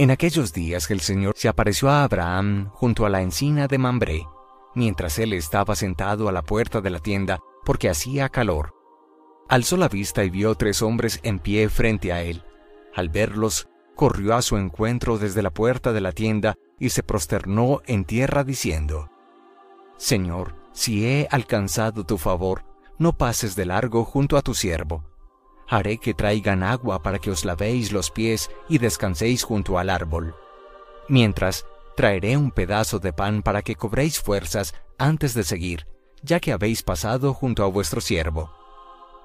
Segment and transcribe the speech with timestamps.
[0.00, 4.28] En aquellos días el Señor se apareció a Abraham junto a la encina de Mambré,
[4.76, 8.74] mientras él estaba sentado a la puerta de la tienda porque hacía calor.
[9.48, 12.44] Alzó la vista y vio tres hombres en pie frente a él.
[12.94, 17.80] Al verlos, corrió a su encuentro desde la puerta de la tienda y se prosternó
[17.86, 19.10] en tierra diciendo,
[19.96, 22.64] Señor, si he alcanzado tu favor,
[22.98, 25.17] no pases de largo junto a tu siervo
[25.68, 30.34] haré que traigan agua para que os lavéis los pies y descanséis junto al árbol.
[31.08, 35.86] Mientras, traeré un pedazo de pan para que cobréis fuerzas antes de seguir,
[36.22, 38.50] ya que habéis pasado junto a vuestro siervo.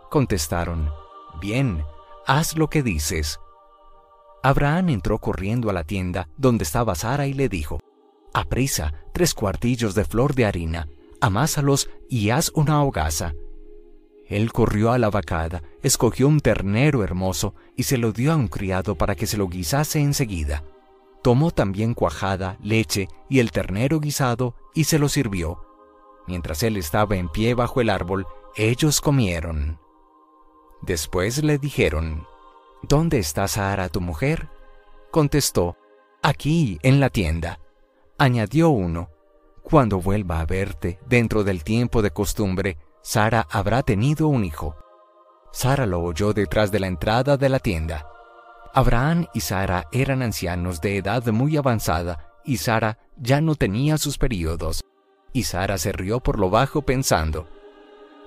[0.09, 0.91] Contestaron,
[1.39, 1.85] Bien,
[2.27, 3.39] haz lo que dices.
[4.43, 7.79] Abraham entró corriendo a la tienda donde estaba Sara y le dijo,
[8.33, 10.87] Aprisa, tres cuartillos de flor de harina,
[11.21, 13.33] amásalos y haz una hogaza
[14.27, 18.47] él corrió a la vacada, escogió un ternero hermoso y se lo dio a un
[18.47, 20.63] criado para que se lo guisase enseguida.
[21.21, 25.59] Tomó también cuajada, leche y el ternero guisado y se lo sirvió.
[26.27, 29.79] Mientras él estaba en pie bajo el árbol, ellos comieron.
[30.81, 32.27] Después le dijeron,
[32.81, 34.49] ¿Dónde está Sara tu mujer?
[35.11, 35.77] Contestó,
[36.21, 37.59] Aquí, en la tienda.
[38.17, 39.09] Añadió uno,
[39.63, 44.77] Cuando vuelva a verte, dentro del tiempo de costumbre, Sara habrá tenido un hijo.
[45.51, 48.07] Sara lo oyó detrás de la entrada de la tienda.
[48.73, 54.17] Abraham y Sara eran ancianos de edad muy avanzada y Sara ya no tenía sus
[54.17, 54.81] períodos.
[55.33, 57.47] Y Sara se rió por lo bajo pensando,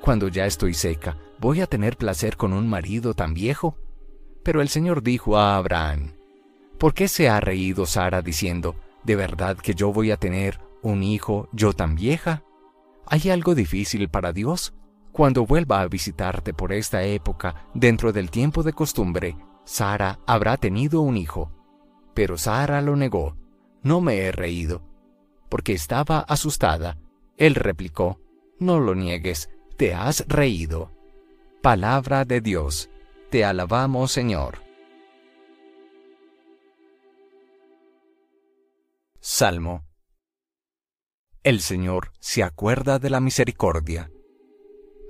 [0.02, 3.78] Cuando ya estoy seca, ¿voy a tener placer con un marido tan viejo?
[4.42, 6.12] Pero el Señor dijo a Abraham,
[6.78, 11.02] ¿por qué se ha reído Sara diciendo, ¿de verdad que yo voy a tener un
[11.02, 12.42] hijo yo tan vieja?
[13.06, 14.74] ¿Hay algo difícil para Dios?
[15.12, 21.00] Cuando vuelva a visitarte por esta época, dentro del tiempo de costumbre, Sara habrá tenido
[21.00, 21.52] un hijo.
[22.14, 23.36] Pero Sara lo negó.
[23.82, 24.82] No me he reído.
[25.48, 26.98] Porque estaba asustada.
[27.36, 28.20] Él replicó,
[28.58, 30.90] No lo niegues, te has reído.
[31.62, 32.90] Palabra de Dios.
[33.30, 34.62] Te alabamos, Señor.
[39.20, 39.84] Salmo
[41.46, 44.10] el Señor se acuerda de la misericordia.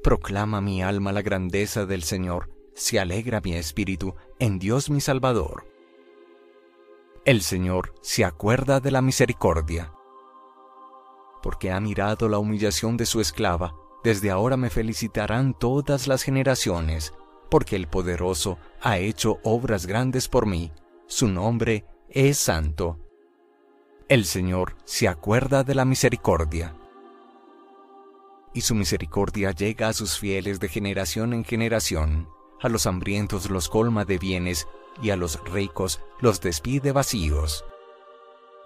[0.02, 5.66] Proclama mi alma la grandeza del Señor, se alegra mi espíritu en Dios mi Salvador.
[7.24, 9.94] El Señor se acuerda de la misericordia.
[11.42, 13.74] Porque ha mirado la humillación de su esclava,
[14.04, 17.14] desde ahora me felicitarán todas las generaciones,
[17.48, 20.70] porque el poderoso ha hecho obras grandes por mí,
[21.06, 23.05] su nombre es santo.
[24.08, 26.76] El Señor se acuerda de la misericordia.
[28.54, 32.28] Y su misericordia llega a sus fieles de generación en generación.
[32.62, 34.68] A los hambrientos los colma de bienes
[35.02, 37.64] y a los ricos los despide vacíos.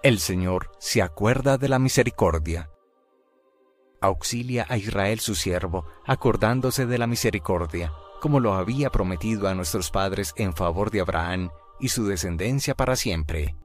[0.03, 2.69] El Señor se acuerda de la misericordia.
[3.99, 7.91] Auxilia a Israel su siervo, acordándose de la misericordia,
[8.21, 11.49] como lo había prometido a nuestros padres en favor de Abraham
[11.79, 13.55] y su descendencia para siempre.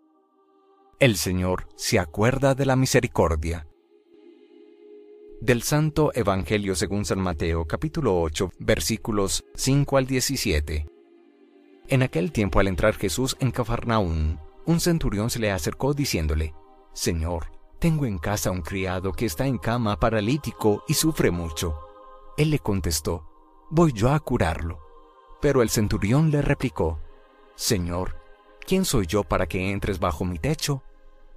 [0.98, 3.66] El Señor se acuerda de la misericordia.
[5.42, 10.86] Del Santo Evangelio según San Mateo capítulo 8 versículos 5 al 17.
[11.88, 16.54] En aquel tiempo al entrar Jesús en Cafarnaún, un centurión se le acercó diciéndole,
[16.94, 21.78] Señor, tengo en casa un criado que está en cama paralítico y sufre mucho.
[22.38, 23.28] Él le contestó,
[23.68, 24.80] Voy yo a curarlo.
[25.42, 27.00] Pero el centurión le replicó,
[27.54, 28.16] Señor,
[28.66, 30.83] ¿quién soy yo para que entres bajo mi techo?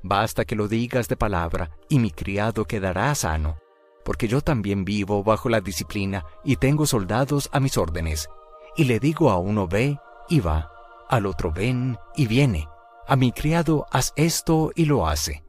[0.02, 3.58] Basta que lo digas de palabra, y mi criado quedará sano,
[4.04, 8.30] porque yo también vivo bajo la disciplina y tengo soldados a mis órdenes.
[8.76, 10.00] Y le digo a uno ve
[10.30, 10.72] y va,
[11.10, 12.68] al otro ven y viene,
[13.08, 15.44] a mi criado haz esto y lo hace.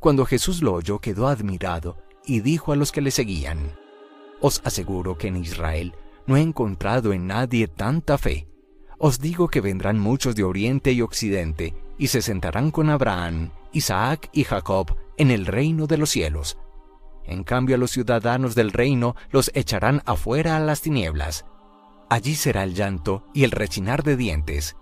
[0.00, 3.76] Cuando Jesús lo oyó quedó admirado y dijo a los que le seguían,
[4.40, 5.94] Os aseguro que en Israel
[6.26, 8.48] no he encontrado en nadie tanta fe.
[8.98, 14.28] Os digo que vendrán muchos de oriente y occidente y se sentarán con Abraham, Isaac
[14.32, 16.58] y Jacob en el reino de los cielos.
[17.24, 21.44] En cambio a los ciudadanos del reino los echarán afuera a las tinieblas.
[22.08, 24.76] Allí será el llanto y el rechinar de dientes.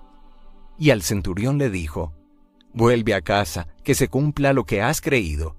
[0.79, 2.13] Y al centurión le dijo,
[2.75, 5.57] Vuelve a casa, que se cumpla lo que has creído.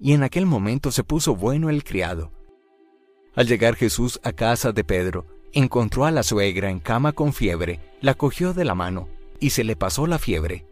[0.00, 2.32] Y en aquel momento se puso bueno el criado.
[3.34, 7.80] Al llegar Jesús a casa de Pedro, encontró a la suegra en cama con fiebre,
[8.00, 9.08] la cogió de la mano,
[9.40, 10.66] y se le pasó la fiebre.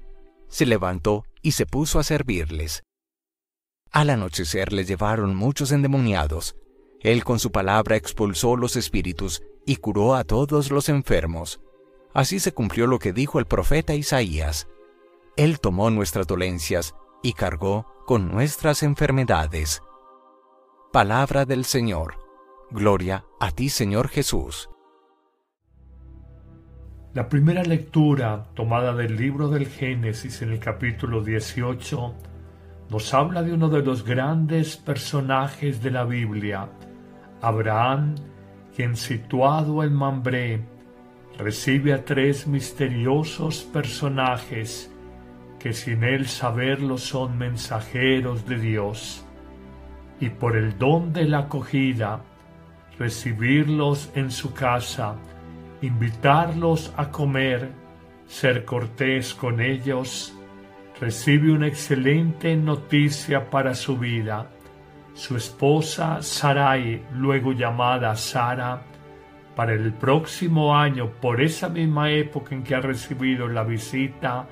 [0.49, 2.83] Se levantó y se puso a servirles.
[3.91, 6.57] Al anochecer le llevaron muchos endemoniados.
[7.01, 11.61] Él con su palabra expulsó los espíritus y curó a todos los enfermos.
[12.15, 14.69] Así se cumplió lo que dijo el profeta Isaías.
[15.37, 19.83] Él tomó nuestras dolencias y cargó con nuestras enfermedades.
[20.93, 22.19] Palabra del Señor.
[22.71, 24.69] Gloria a ti, Señor Jesús.
[27.15, 32.15] La primera lectura tomada del libro del Génesis en el capítulo 18
[32.89, 36.71] nos habla de uno de los grandes personajes de la Biblia,
[37.43, 38.15] Abraham,
[38.75, 40.65] quien situado en Mambré
[41.37, 44.91] recibe a tres misteriosos personajes
[45.59, 49.23] que sin él saberlo son mensajeros de Dios,
[50.19, 52.23] y por el don de la acogida,
[52.99, 55.17] recibirlos en su casa,
[55.83, 57.71] invitarlos a comer,
[58.27, 60.33] ser cortés con ellos,
[61.01, 64.49] recibe una excelente noticia para su vida.
[65.15, 68.83] Su esposa Sarai, luego llamada Sara,
[69.57, 74.47] para el próximo año, por esa misma época en que ha recibido la visita,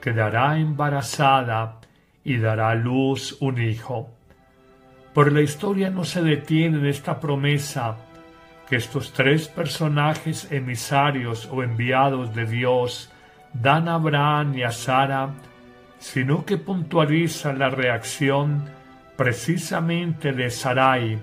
[0.00, 1.80] quedará embarazada
[2.22, 4.10] y dará a luz un hijo.
[5.12, 7.96] Por la historia no se detiene en esta promesa
[8.68, 13.10] que estos tres personajes emisarios o enviados de Dios
[13.54, 15.30] dan a Abraham y a Sara,
[15.98, 18.68] sino que puntualiza la reacción
[19.16, 21.18] precisamente de Sarai,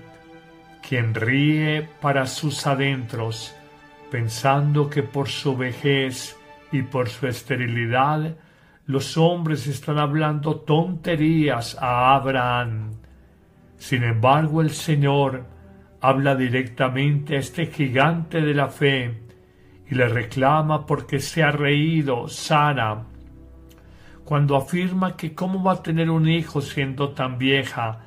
[0.86, 3.54] quien ríe para sus adentros,
[4.10, 6.36] pensando que por su vejez
[6.72, 8.36] y por su esterilidad
[8.86, 12.92] los hombres están hablando tonterías a Abraham.
[13.78, 15.44] Sin embargo, el Señor
[16.08, 19.22] habla directamente a este gigante de la fe
[19.90, 23.06] y le reclama porque se ha reído Sara
[24.24, 28.04] cuando afirma que cómo va a tener un hijo siendo tan vieja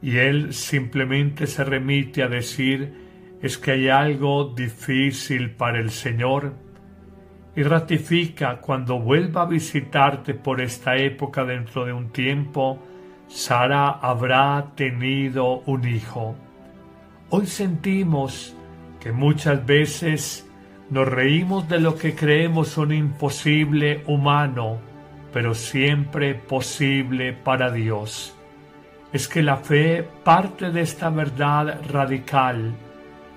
[0.00, 2.94] y él simplemente se remite a decir
[3.42, 6.54] es que hay algo difícil para el Señor
[7.54, 12.78] y ratifica cuando vuelva a visitarte por esta época dentro de un tiempo,
[13.28, 16.45] Sara habrá tenido un hijo.
[17.30, 18.54] Hoy sentimos
[19.00, 20.48] que muchas veces
[20.90, 24.78] nos reímos de lo que creemos un imposible humano,
[25.32, 28.36] pero siempre posible para Dios
[29.16, 32.74] es que la fe parte de esta verdad radical.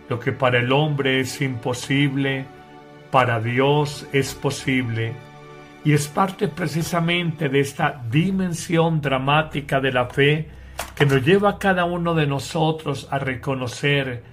[0.10, 2.46] Lo que para el hombre es imposible,
[3.12, 5.14] para Dios es posible.
[5.86, 10.50] Y es parte precisamente de esta dimensión dramática de la fe
[10.96, 14.24] que nos lleva a cada uno de nosotros a reconocer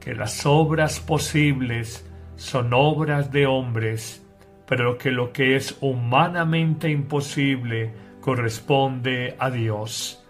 [0.00, 4.24] que las obras posibles son obras de hombres,
[4.66, 10.24] pero que lo que es humanamente imposible corresponde a Dios.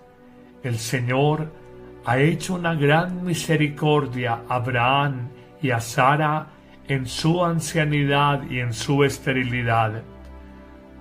[0.63, 1.53] El Señor
[2.05, 5.29] ha hecho una gran misericordia a Abraham
[5.61, 6.47] y a Sara
[6.89, 10.03] en su ancianidad y en su esterilidad.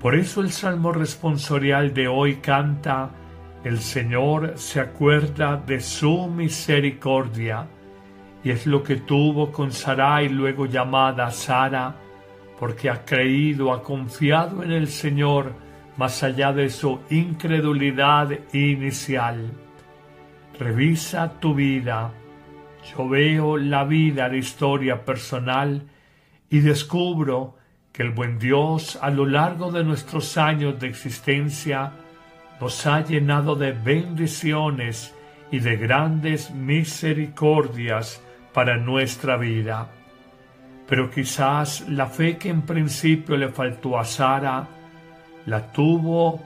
[0.01, 3.09] Por eso el Salmo responsorial de hoy canta,
[3.65, 7.67] el Señor se acuerda de su misericordia,
[8.43, 11.95] y es lo que tuvo con Sarai luego llamada Sara,
[12.59, 15.51] porque ha creído, ha confiado en el Señor,
[15.97, 19.51] más allá de su incredulidad inicial.
[20.59, 22.11] Revisa tu vida.
[22.95, 25.81] Yo veo la vida, la historia personal
[26.51, 27.55] y descubro
[27.91, 31.93] que el buen Dios a lo largo de nuestros años de existencia
[32.59, 35.13] nos ha llenado de bendiciones
[35.51, 38.21] y de grandes misericordias
[38.53, 39.89] para nuestra vida.
[40.87, 44.67] Pero quizás la fe que en principio le faltó a Sara
[45.45, 46.41] la tuvo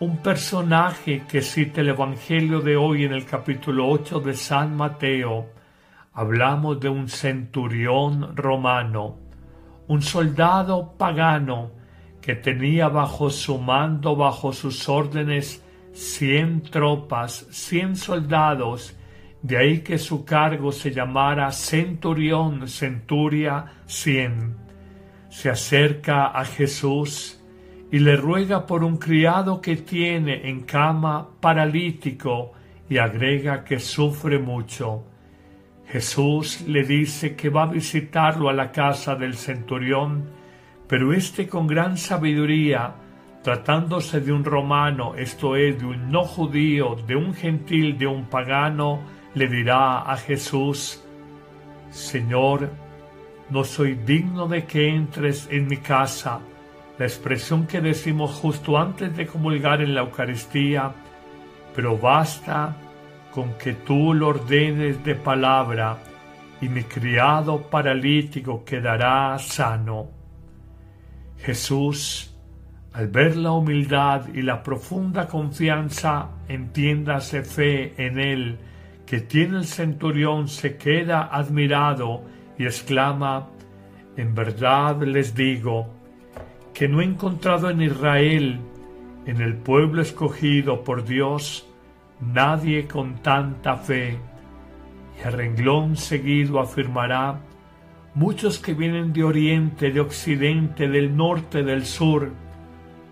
[0.00, 5.46] un personaje que cita el Evangelio de hoy en el capítulo 8 de San Mateo.
[6.12, 9.16] Hablamos de un centurión romano,
[9.88, 11.83] un soldado pagano
[12.24, 15.62] que tenía bajo su mando, bajo sus órdenes,
[15.92, 18.96] cien tropas, cien soldados,
[19.42, 24.56] de ahí que su cargo se llamara centurión, centuria, cien.
[25.28, 27.42] Se acerca a Jesús
[27.92, 32.52] y le ruega por un criado que tiene en cama paralítico
[32.88, 35.04] y agrega que sufre mucho.
[35.88, 40.42] Jesús le dice que va a visitarlo a la casa del centurión,
[40.88, 42.94] Pero este con gran sabiduría,
[43.42, 48.24] tratándose de un romano, esto es, de un no judío, de un gentil, de un
[48.24, 49.00] pagano,
[49.34, 51.02] le dirá a Jesús,
[51.90, 52.70] Señor,
[53.50, 56.40] no soy digno de que entres en mi casa.
[56.98, 60.92] La expresión que decimos justo antes de comulgar en la Eucaristía,
[61.74, 62.76] pero basta
[63.32, 65.98] con que tú lo ordenes de palabra
[66.60, 70.13] y mi criado paralítico quedará sano.
[71.44, 72.34] Jesús,
[72.94, 78.58] al ver la humildad y la profunda confianza, entiéndase fe en él,
[79.04, 82.22] que tiene el centurión, se queda admirado
[82.58, 83.48] y exclama,
[84.16, 85.92] en verdad les digo,
[86.72, 88.60] que no he encontrado en Israel,
[89.26, 91.68] en el pueblo escogido por Dios,
[92.20, 94.18] nadie con tanta fe.
[95.18, 97.38] Y a renglón seguido afirmará,
[98.14, 102.32] muchos que vienen de oriente, de occidente, del norte, del sur,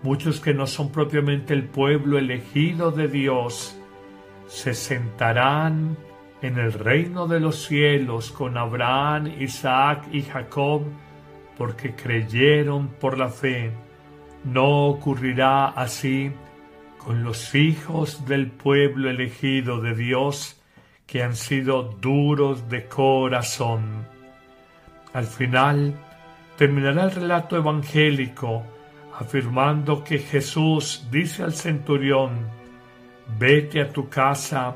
[0.01, 3.77] muchos que no son propiamente el pueblo elegido de Dios,
[4.47, 5.97] se sentarán
[6.41, 10.83] en el reino de los cielos con Abraham, Isaac y Jacob,
[11.57, 13.71] porque creyeron por la fe.
[14.43, 16.31] No ocurrirá así
[16.97, 20.61] con los hijos del pueblo elegido de Dios
[21.05, 24.12] que han sido duros de corazón.
[25.13, 25.93] Al final
[26.57, 28.63] terminará el relato evangélico
[29.19, 32.47] afirmando que Jesús dice al centurión,
[33.37, 34.75] vete a tu casa,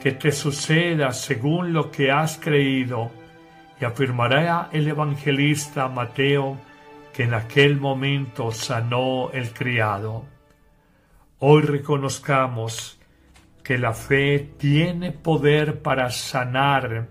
[0.00, 3.10] que te suceda según lo que has creído,
[3.80, 6.58] y afirmará el evangelista Mateo
[7.14, 10.26] que en aquel momento sanó el criado.
[11.38, 12.98] Hoy reconozcamos
[13.64, 17.08] que la fe tiene poder para sanar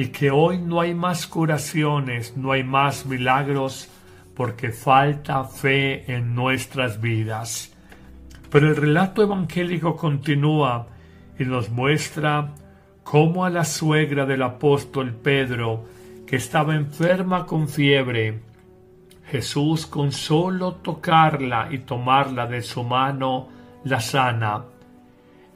[0.00, 3.86] y que hoy no hay más curaciones, no hay más milagros,
[4.34, 7.76] porque falta fe en nuestras vidas.
[8.50, 10.86] Pero el relato evangélico continúa
[11.38, 12.54] y nos muestra
[13.02, 15.84] cómo a la suegra del apóstol Pedro,
[16.26, 18.40] que estaba enferma con fiebre,
[19.26, 23.48] Jesús con solo tocarla y tomarla de su mano
[23.84, 24.64] la sana.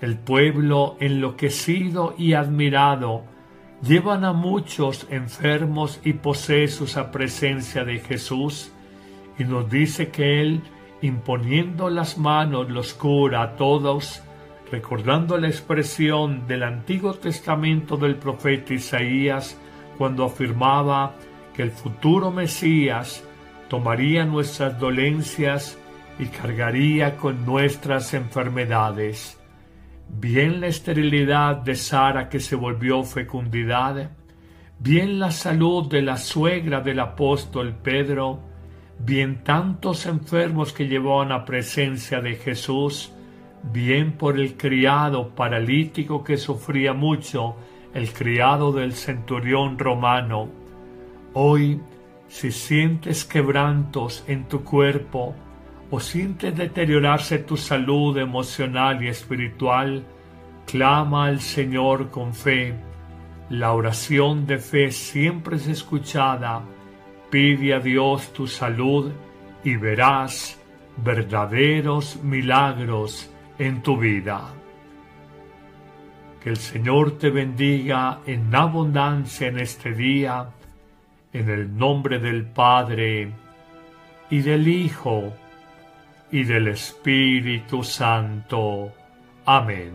[0.03, 3.33] El pueblo enloquecido y admirado
[3.87, 8.73] llevan a muchos enfermos y posesos a presencia de Jesús
[9.39, 10.63] y nos dice que Él,
[11.03, 14.23] imponiendo las manos, los cura a todos,
[14.71, 19.59] recordando la expresión del Antiguo Testamento del profeta Isaías
[19.99, 21.15] cuando afirmaba
[21.55, 23.23] que el futuro Mesías
[23.69, 25.79] tomaría nuestras dolencias
[26.19, 29.39] y cargaría con nuestras enfermedades
[30.21, 34.11] bien la esterilidad de Sara que se volvió fecundidad,
[34.79, 38.41] bien la salud de la suegra del apóstol Pedro,
[38.99, 43.13] bien tantos enfermos que llevaban a presencia de Jesús,
[43.73, 47.57] bien por el criado paralítico que sufría mucho,
[47.93, 50.49] el criado del centurión romano.
[51.33, 51.81] Hoy,
[52.29, 55.35] si sientes quebrantos en tu cuerpo,
[55.95, 60.05] o sientes deteriorarse tu salud emocional y espiritual,
[60.67, 62.75] clama al Señor con fe.
[63.49, 66.63] La oración de fe siempre es escuchada.
[67.31, 69.13] Pide a Dios tu salud
[69.63, 70.61] y verás
[70.97, 74.53] verdaderos milagros en tu vida.
[76.43, 80.49] Que el Señor te bendiga en abundancia en este día,
[81.33, 83.31] en el nombre del Padre
[84.29, 85.33] y del Hijo
[86.35, 88.93] y del Espíritu Santo.
[89.47, 89.95] Amén.